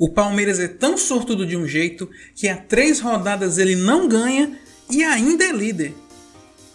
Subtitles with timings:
[0.00, 4.58] O Palmeiras é tão sortudo de um jeito que há três rodadas ele não ganha
[4.88, 5.94] e ainda é líder.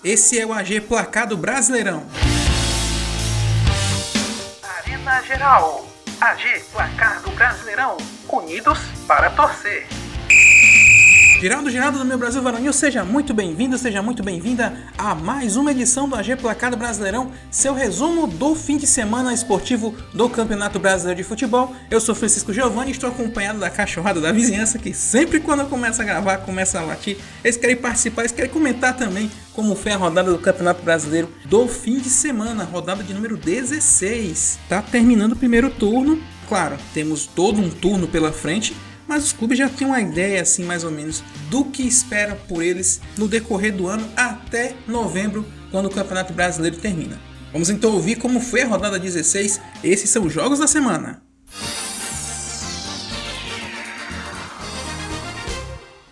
[0.03, 2.05] Esse é o AG Placar do Brasileirão.
[4.61, 5.87] Arena Geral.
[6.21, 7.97] AG Placar do Brasileirão.
[8.31, 9.87] Unidos para torcer.
[11.39, 15.71] Geraldo Geraldo do meu Brasil Varonil, seja muito bem-vindo, seja muito bem-vinda a mais uma
[15.71, 21.21] edição do AG Placado Brasileirão, seu resumo do fim de semana esportivo do Campeonato Brasileiro
[21.21, 21.75] de Futebol.
[21.91, 26.01] Eu sou Francisco Giovanni, estou acompanhado da cachorrada da vizinhança, que sempre quando eu começo
[26.01, 27.17] a gravar, começa a latir.
[27.43, 31.67] Eles querem participar, eles querem comentar também como foi a rodada do Campeonato Brasileiro do
[31.67, 34.59] fim de semana, rodada de número 16.
[34.69, 38.75] Tá terminando o primeiro turno, claro, temos todo um turno pela frente,
[39.07, 42.63] mas os clubes já têm uma ideia assim mais ou menos do que espera por
[42.63, 47.19] eles no decorrer do ano até novembro, quando o Campeonato Brasileiro termina.
[47.51, 49.61] Vamos então ouvir como foi a rodada 16.
[49.83, 51.21] Esses são os jogos da semana.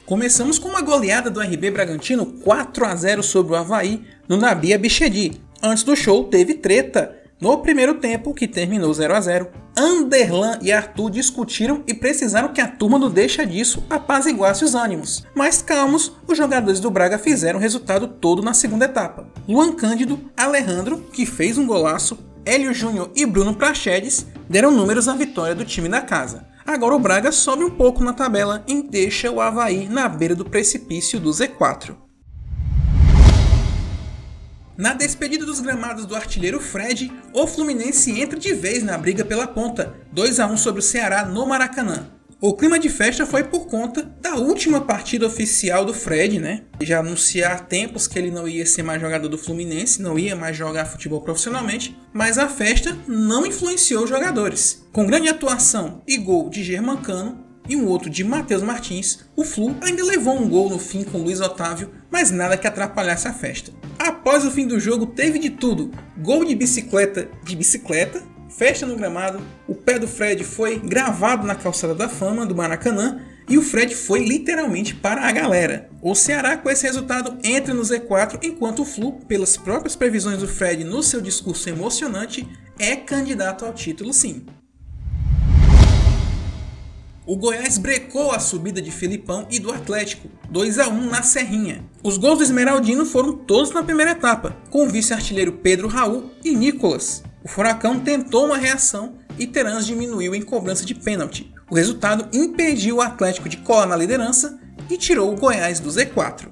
[0.05, 4.77] Começamos com uma goleada do RB Bragantino 4 a 0 sobre o Havaí no Nabia
[4.77, 5.41] Bichedi.
[5.61, 10.71] Antes do show teve treta no primeiro tempo, que terminou 0 a 0, Anderlan e
[10.71, 15.25] Arthur discutiram e precisaram que a turma do deixa disso apaziguasse os ânimos.
[15.35, 19.27] Mas calmos, os jogadores do Braga fizeram o resultado todo na segunda etapa.
[19.47, 25.15] Luan Cândido, Alejandro, que fez um golaço, Hélio Júnior e Bruno Prachedes deram números à
[25.15, 26.45] vitória do time da casa.
[26.65, 30.45] Agora o Braga sobe um pouco na tabela e deixa o Havaí na beira do
[30.45, 32.02] precipício do Z4.
[34.75, 39.45] Na despedida dos gramados do artilheiro Fred, o Fluminense entra de vez na briga pela
[39.45, 42.07] ponta, 2 a 1 sobre o Ceará no Maracanã.
[42.41, 46.63] O clima de festa foi por conta da última partida oficial do Fred, né?
[46.81, 50.35] Já anunciar há tempos que ele não ia ser mais jogador do Fluminense, não ia
[50.35, 54.85] mais jogar futebol profissionalmente, mas a festa não influenciou os jogadores.
[54.91, 59.75] Com grande atuação e gol de Germancano, e um outro de Matheus Martins, o Flu
[59.81, 63.71] ainda levou um gol no fim com Luiz Otávio, mas nada que atrapalhasse a festa.
[63.97, 68.95] Após o fim do jogo, teve de tudo: gol de bicicleta de bicicleta, festa no
[68.95, 73.61] gramado, o pé do Fred foi gravado na calçada da fama do Maracanã e o
[73.61, 75.89] Fred foi literalmente para a galera.
[76.01, 80.47] O Ceará, com esse resultado, entra no Z4, enquanto o Flu, pelas próprias previsões do
[80.47, 82.47] Fred no seu discurso emocionante,
[82.79, 84.45] é candidato ao título sim.
[87.25, 91.85] O Goiás brecou a subida de Filipão e do Atlético, 2 a 1 na Serrinha.
[92.03, 96.53] Os gols do Esmeraldino foram todos na primeira etapa, com o vice-artilheiro Pedro Raul e
[96.53, 97.23] Nicolas.
[97.41, 101.49] O Furacão tentou uma reação e Terãs diminuiu em cobrança de pênalti.
[101.71, 104.59] O resultado impediu o Atlético de colar na liderança
[104.89, 106.49] e tirou o Goiás do Z4.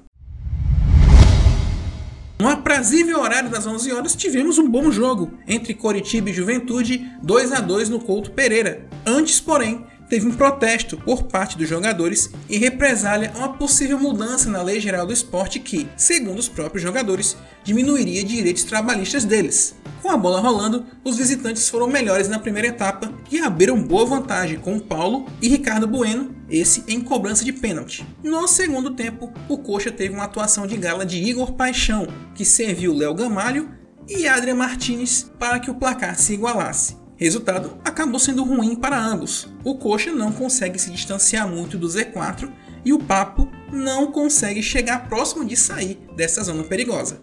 [2.40, 7.52] No aprazível horário das 11 horas, tivemos um bom jogo entre Coritiba e Juventude, 2
[7.52, 8.88] a 2 no Couto Pereira.
[9.06, 14.50] Antes, porém, teve um protesto por parte dos jogadores em represália a uma possível mudança
[14.50, 19.74] na Lei Geral do Esporte que, segundo os próprios jogadores, diminuiria direitos trabalhistas deles.
[20.02, 24.60] Com a bola rolando, os visitantes foram melhores na primeira etapa e abriram boa vantagem
[24.60, 28.06] com Paulo e Ricardo Bueno, esse em cobrança de pênalti.
[28.22, 32.06] No segundo tempo, o Coxa teve uma atuação de gala de Igor Paixão,
[32.36, 33.70] que serviu Léo Gamalho
[34.10, 37.00] e Adrian Martinez para que o placar se igualasse.
[37.22, 39.48] Resultado acabou sendo ruim para ambos.
[39.64, 42.52] O Coxa não consegue se distanciar muito do Z4
[42.84, 47.22] e o Papo não consegue chegar próximo de sair dessa zona perigosa.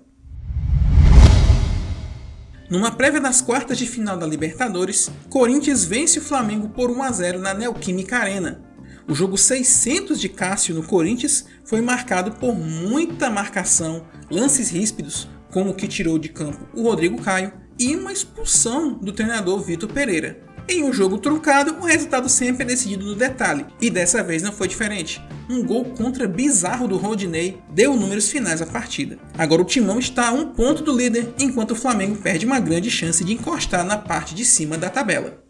[2.70, 7.10] Numa prévia das quartas de final da Libertadores, Corinthians vence o Flamengo por 1 a
[7.10, 8.62] 0 na Neoquímica Arena.
[9.08, 15.70] O jogo 600 de Cássio no Corinthians foi marcado por muita marcação, lances ríspidos, como
[15.70, 20.40] o que tirou de campo o Rodrigo Caio e uma expulsão do treinador Vitor Pereira.
[20.68, 24.52] Em um jogo truncado, o resultado sempre é decidido no detalhe, e dessa vez não
[24.52, 25.22] foi diferente.
[25.48, 29.18] Um gol contra bizarro do Rodinei deu números finais à partida.
[29.38, 32.90] Agora o Timão está a um ponto do líder, enquanto o Flamengo perde uma grande
[32.90, 35.47] chance de encostar na parte de cima da tabela.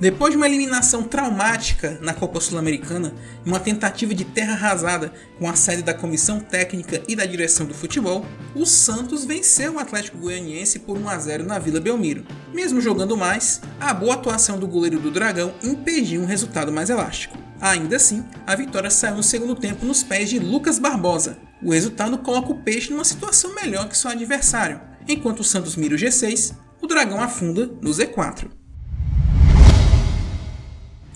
[0.00, 3.12] Depois de uma eliminação traumática na Copa Sul-Americana
[3.44, 7.66] e uma tentativa de terra arrasada com a sede da comissão técnica e da direção
[7.66, 8.24] do futebol,
[8.54, 12.24] o Santos venceu o Atlético Goianiense por 1 a 0 na Vila Belmiro.
[12.54, 17.36] Mesmo jogando mais, a boa atuação do goleiro do Dragão impediu um resultado mais elástico.
[17.60, 21.36] Ainda assim, a vitória saiu no segundo tempo nos pés de Lucas Barbosa.
[21.62, 24.80] O resultado coloca o Peixe numa situação melhor que seu adversário.
[25.06, 28.59] Enquanto o Santos mira o G6, o Dragão afunda no Z4.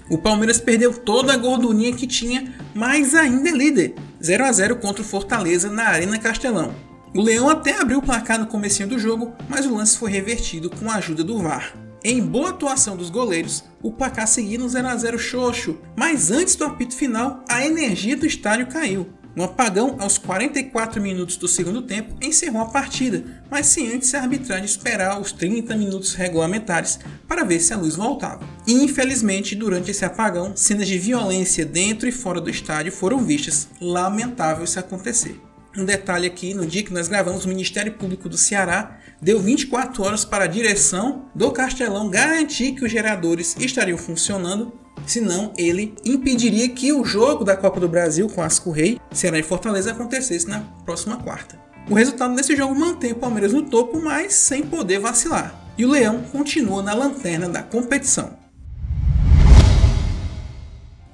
[0.09, 3.95] O Palmeiras perdeu toda a gordurinha que tinha, mas ainda é líder.
[4.23, 6.75] 0 a 0 contra o Fortaleza na Arena Castelão.
[7.15, 10.69] O Leão até abriu o placar no começo do jogo, mas o lance foi revertido
[10.69, 11.75] com a ajuda do VAR.
[12.03, 16.55] Em boa atuação dos goleiros, o placar seguia no 0 a 0 xoxo, mas antes
[16.55, 19.09] do apito final, a energia do estádio caiu.
[19.37, 24.21] Um apagão aos 44 minutos do segundo tempo encerrou a partida, mas sem antes a
[24.21, 28.49] arbitragem esperar os 30 minutos regulamentares para ver se a luz voltava.
[28.65, 33.69] E, infelizmente, durante esse apagão, cenas de violência dentro e fora do estádio foram vistas.
[33.81, 35.41] Lamentável isso acontecer.
[35.77, 40.05] Um detalhe aqui, no dia que nós gravamos, o Ministério Público do Ceará deu 24
[40.05, 46.69] horas para a direção do Castelão garantir que os geradores estariam funcionando senão ele impediria
[46.69, 50.61] que o jogo da Copa do Brasil com Asco Rei, Ceará e Fortaleza acontecesse na
[50.85, 51.59] próxima quarta.
[51.89, 55.55] O resultado desse jogo mantém o Palmeiras no topo, mas sem poder vacilar.
[55.77, 58.39] E o Leão continua na lanterna da competição.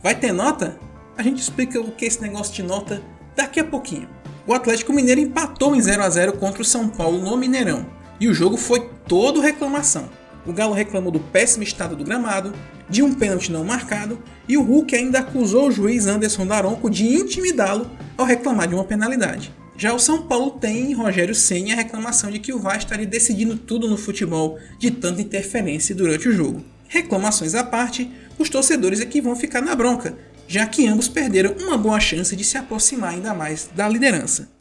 [0.02, 0.78] Vai ter nota?
[1.16, 3.02] A gente explica o que é esse negócio de nota
[3.34, 4.08] daqui a pouquinho.
[4.46, 7.86] O Atlético Mineiro empatou em 0 a 0 contra o São Paulo no Mineirão,
[8.18, 10.08] e o jogo foi todo reclamação.
[10.46, 12.52] O Galo reclamou do péssimo estado do gramado,
[12.88, 17.06] de um pênalti não marcado, e o Hulk ainda acusou o juiz Anderson Daronco de
[17.06, 19.52] intimidá-lo ao reclamar de uma penalidade.
[19.76, 23.06] Já o São Paulo tem em Rogério Senna a reclamação de que o VAR estaria
[23.06, 26.62] decidindo tudo no futebol de tanta interferência durante o jogo.
[26.86, 31.54] Reclamações à parte, os torcedores é que vão ficar na bronca, já que ambos perderam
[31.60, 34.59] uma boa chance de se aproximar ainda mais da liderança.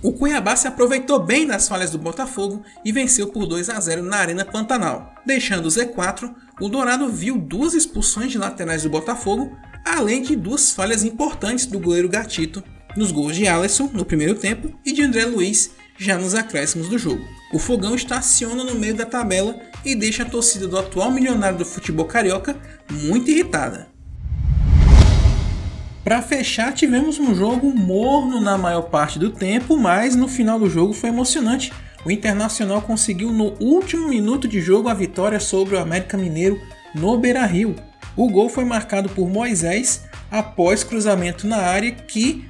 [0.00, 4.02] O Cuiabá se aproveitou bem das falhas do Botafogo e venceu por 2 a 0
[4.02, 5.12] na Arena Pantanal.
[5.26, 10.70] Deixando o Z4, o Dourado viu duas expulsões de laterais do Botafogo, além de duas
[10.70, 12.62] falhas importantes do goleiro Gatito
[12.96, 16.96] nos gols de Alisson no primeiro tempo e de André Luiz já nos acréscimos do
[16.96, 17.24] jogo.
[17.52, 21.64] O Fogão estaciona no meio da tabela e deixa a torcida do atual milionário do
[21.64, 22.56] futebol carioca
[22.88, 23.88] muito irritada.
[26.08, 30.70] Para fechar, tivemos um jogo morno na maior parte do tempo, mas no final do
[30.70, 31.70] jogo foi emocionante.
[32.02, 36.58] O Internacional conseguiu no último minuto de jogo a vitória sobre o América Mineiro
[36.94, 37.76] no Beira-Rio.
[38.16, 42.48] O gol foi marcado por Moisés após cruzamento na área que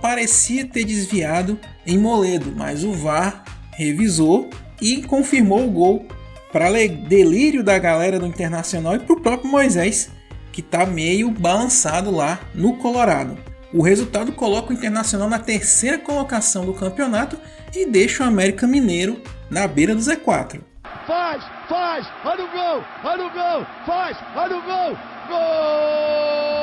[0.00, 3.42] parecia ter desviado em Moledo, mas o VAR
[3.72, 4.48] revisou
[4.80, 6.06] e confirmou o gol
[6.52, 10.10] para delírio da galera do Internacional e para o próprio Moisés,
[10.52, 13.38] que está meio balançado lá no Colorado.
[13.72, 17.38] O resultado coloca o Internacional na terceira colocação do campeonato
[17.74, 20.60] e deixa o América Mineiro na beira do Z4.
[21.06, 24.96] Faz, faz, olha o gol, olha o gol, faz, olha o gol,
[25.28, 26.60] gol!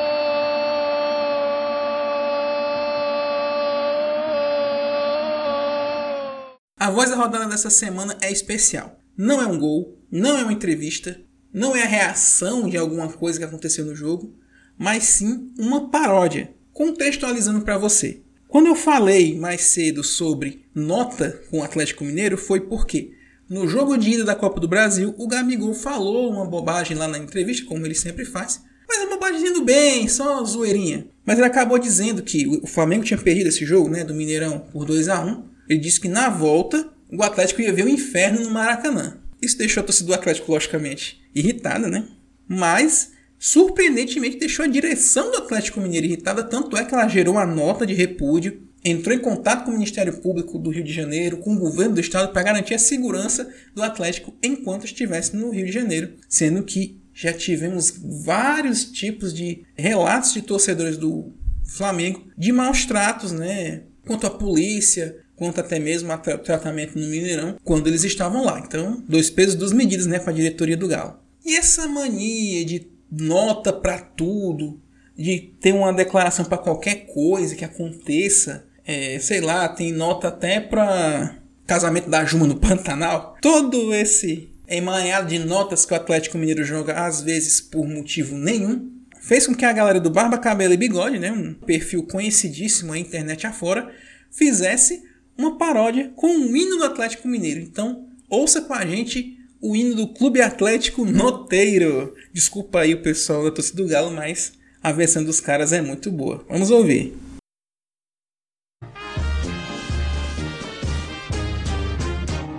[6.80, 8.98] A voz da rodada dessa semana é especial.
[9.16, 11.20] Não é um gol, não é uma entrevista,
[11.52, 14.34] não é a reação de alguma coisa que aconteceu no jogo,
[14.76, 18.22] mas sim uma paródia, contextualizando para você.
[18.46, 23.12] Quando eu falei mais cedo sobre nota com o Atlético Mineiro foi porque
[23.48, 27.18] no jogo de ida da Copa do Brasil o Gabigol falou uma bobagem lá na
[27.18, 31.08] entrevista, como ele sempre faz, mas uma bobagem dizendo bem, só zoeirinha.
[31.26, 34.86] Mas ele acabou dizendo que o Flamengo tinha perdido esse jogo, né, do Mineirão por
[34.86, 35.44] 2 a 1.
[35.68, 39.18] Ele disse que na volta o Atlético ia ver o inferno no Maracanã.
[39.40, 42.08] Isso deixou a torcida do Atlético, logicamente, irritada, né?
[42.46, 47.46] Mas, surpreendentemente, deixou a direção do Atlético Mineiro irritada, tanto é que ela gerou uma
[47.46, 51.54] nota de repúdio, entrou em contato com o Ministério Público do Rio de Janeiro, com
[51.54, 55.72] o governo do estado, para garantir a segurança do Atlético enquanto estivesse no Rio de
[55.72, 61.32] Janeiro, sendo que já tivemos vários tipos de relatos de torcedores do
[61.64, 63.82] Flamengo de maus tratos, né?
[64.06, 68.58] Quanto à polícia, quanto até mesmo ao tratamento no Mineirão quando eles estavam lá.
[68.58, 71.18] Então, dois pesos, duas medidas, né, para a diretoria do Galo.
[71.46, 74.80] E essa mania de nota para tudo,
[75.16, 80.60] de ter uma declaração para qualquer coisa que aconteça, é, sei lá, tem nota até
[80.60, 83.36] para casamento da Juma no Pantanal.
[83.40, 88.90] Todo esse emaranhado de notas que o Atlético Mineiro joga, às vezes por motivo nenhum,
[89.20, 92.98] fez com que a galera do Barba, Cabelo e Bigode, né, um perfil conhecidíssimo na
[92.98, 93.90] internet afora,
[94.30, 95.02] fizesse
[95.38, 97.60] uma paródia com o hino do Atlético Mineiro.
[97.60, 102.14] Então, ouça com a gente o hino do Clube Atlético Noteiro.
[102.32, 104.52] Desculpa aí o pessoal da torcida do Galo, mas
[104.82, 106.44] a versão dos caras é muito boa.
[106.48, 107.16] Vamos ouvir.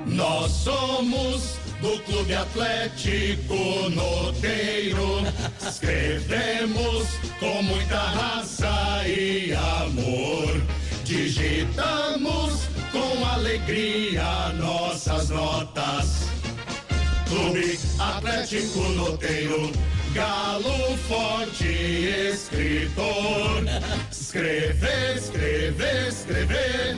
[0.07, 5.05] Nós somos do Clube Atlético Noteiro.
[5.67, 7.07] Escrevemos
[7.39, 10.78] com muita raça e amor.
[11.09, 16.27] Digitamos com alegria nossas notas.
[17.27, 19.71] Clube Atlético Noteiro.
[20.13, 23.63] Galo forte escritor.
[24.11, 26.97] Escrever, escrever, escrever.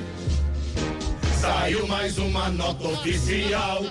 [1.40, 3.86] Saiu mais uma nota oficial.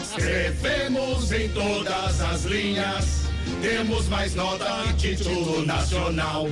[0.00, 3.24] Escrevemos em todas as linhas.
[3.60, 6.48] Temos mais nota que título nacional.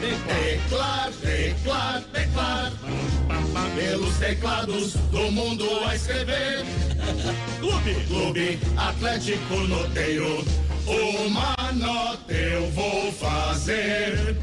[0.00, 2.72] Teclar, teclar, teclar.
[3.74, 6.64] Pelos teclados do mundo a escrever.
[7.60, 10.44] Clube, Clube Atlético Noteiro.
[10.86, 14.36] Uma nota eu vou fazer.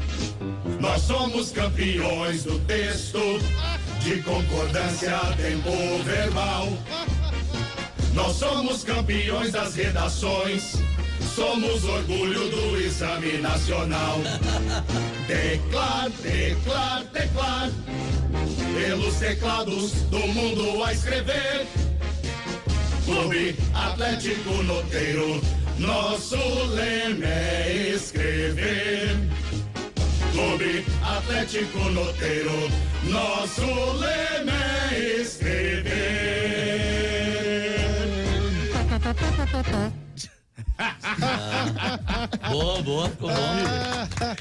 [0.80, 3.18] Nós somos campeões do texto,
[4.00, 5.70] de concordância, tempo
[6.04, 6.68] verbal.
[8.12, 10.74] Nós somos campeões das redações,
[11.34, 14.20] somos orgulho do exame nacional.
[15.26, 17.70] Teclar, teclar, teclar,
[18.74, 21.66] pelos teclados do mundo a escrever.
[23.04, 25.40] Clube Atlético Noteiro,
[25.78, 29.18] nosso lema é escrever.
[30.32, 32.70] Clube Atlético Noteiro,
[33.04, 33.66] nosso
[33.98, 34.52] lema
[34.92, 36.04] é escrever.
[42.50, 44.36] Boa, boa, ficou bom.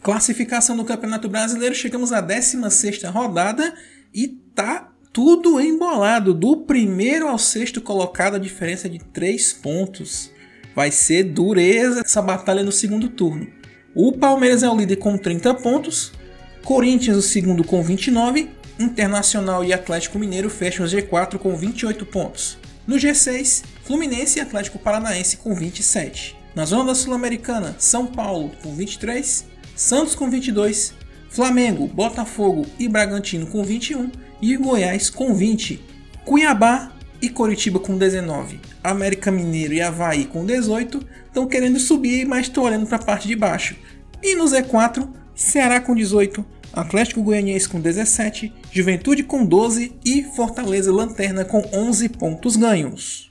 [0.00, 3.74] Classificação do Campeonato Brasileiro, chegamos à 16ª rodada
[4.14, 6.32] e tá tudo embolado.
[6.32, 10.30] Do primeiro ao sexto colocado, a diferença é de 3 pontos.
[10.74, 13.48] Vai ser dureza essa batalha no segundo turno.
[13.94, 16.12] O Palmeiras é o líder com 30 pontos,
[16.64, 18.48] Corinthians o segundo com 29,
[18.78, 22.58] Internacional e Atlético Mineiro fecham o G4 com 28 pontos.
[22.86, 26.36] No G6, Fluminense e Atlético Paranaense com 27.
[26.54, 30.92] Na zona da Sul-Americana, São Paulo com 23, Santos com 22,
[31.30, 34.10] Flamengo, Botafogo e Bragantino com 21
[34.42, 35.82] e Goiás com 20.
[36.22, 36.92] Cuiabá
[37.22, 38.60] e Coritiba com 19.
[38.84, 43.26] América Mineiro e Havaí com 18 estão querendo subir, mas estão olhando para a parte
[43.26, 43.74] de baixo.
[44.22, 50.92] E no Z4, Ceará com 18, Atlético Goianiense com 17, Juventude com 12 e Fortaleza
[50.92, 53.28] Lanterna com 11 pontos ganhos.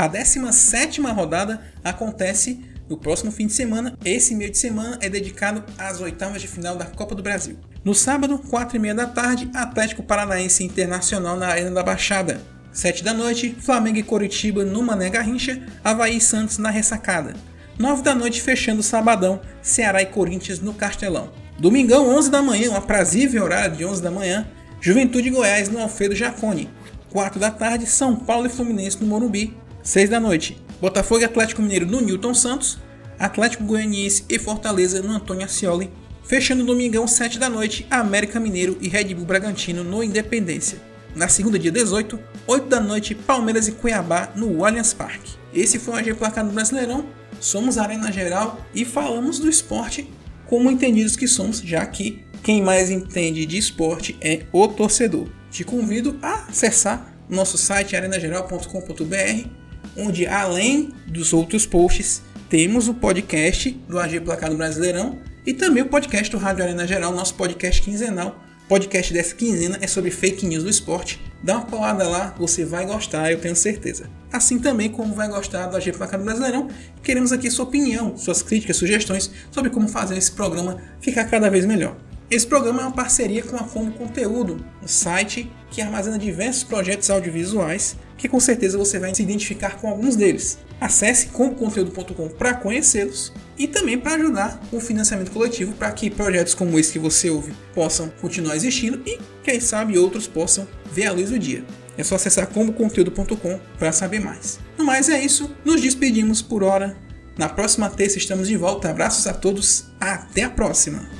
[0.00, 3.98] A 17 rodada acontece no próximo fim de semana.
[4.02, 7.58] Esse meio de semana é dedicado às oitavas de final da Copa do Brasil.
[7.84, 12.40] No sábado, 4 e meia da tarde, Atlético Paranaense Internacional na Arena da Baixada.
[12.72, 17.34] 7 da noite, Flamengo e Coritiba no Mané Garrincha, Havaí e Santos na Ressacada.
[17.78, 21.30] 9 da noite, fechando o sabadão, Ceará e Corinthians no Castelão.
[21.58, 24.48] Domingão, 11 da manhã, um aprazível horário de 11 da manhã,
[24.80, 26.70] Juventude Goiás no Alfredo Jacone.
[27.10, 29.60] 4 da tarde, São Paulo e Fluminense no Morumbi.
[29.82, 32.78] 6 da noite, Botafogo e Atlético Mineiro no Newton Santos,
[33.18, 35.90] Atlético Goianiense e Fortaleza no Antônio Ascioli.
[36.24, 40.78] Fechando domingão, 7 da noite, América Mineiro e Red Bull Bragantino no Independência.
[41.14, 45.32] Na segunda, dia 18, 8 da noite, Palmeiras e Cuiabá no Allianz Parque.
[45.52, 47.06] Esse foi o AG Placar do Brasileirão.
[47.40, 50.08] Somos Arena Geral e falamos do esporte
[50.46, 55.28] como entendidos que somos, já que quem mais entende de esporte é o torcedor.
[55.50, 59.48] Te convido a acessar nosso site arenageral.com.br,
[59.96, 65.82] onde além dos outros posts, temos o podcast do AG Placar do Brasileirão e também
[65.82, 68.42] o podcast do Rádio Arena Geral, nosso podcast quinzenal.
[68.68, 71.20] Podcast dessa quinzena é sobre fake news do esporte.
[71.42, 74.08] Dá uma colada lá, você vai gostar, eu tenho certeza.
[74.32, 76.68] Assim também como vai gostar do AG Placar do Brasileirão,
[77.02, 81.66] queremos aqui sua opinião, suas críticas, sugestões sobre como fazer esse programa ficar cada vez
[81.66, 81.96] melhor.
[82.30, 87.10] Esse programa é uma parceria com a Como Conteúdo, um site que armazena diversos projetos
[87.10, 90.56] audiovisuais que com certeza você vai se identificar com alguns deles.
[90.80, 96.78] Acesse comoconteúdo.com para conhecê-los e também para ajudar o financiamento coletivo para que projetos como
[96.78, 101.30] esse que você ouve possam continuar existindo e, quem sabe, outros possam ver a luz
[101.30, 101.64] do dia.
[101.98, 104.60] É só acessar comoconteúdo.com para saber mais.
[104.78, 106.96] No mais é isso, nos despedimos por hora.
[107.36, 108.88] Na próxima terça estamos de volta.
[108.88, 111.19] Abraços a todos, até a próxima!